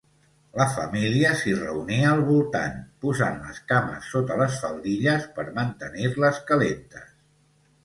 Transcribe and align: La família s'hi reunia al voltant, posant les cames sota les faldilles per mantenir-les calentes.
La 0.59 0.65
família 0.77 1.33
s'hi 1.41 1.51
reunia 1.59 2.07
al 2.13 2.21
voltant, 2.29 2.79
posant 3.05 3.37
les 3.45 3.61
cames 3.73 4.09
sota 4.15 4.41
les 4.43 4.59
faldilles 4.65 5.31
per 5.39 5.49
mantenir-les 5.61 6.43
calentes. 6.51 7.09